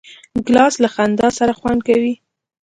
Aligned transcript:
ګیلاس 0.45 0.73
له 0.83 0.89
خندا 0.95 1.27
سره 1.39 1.51
خوند 1.59 1.79
کوي. 1.87 2.13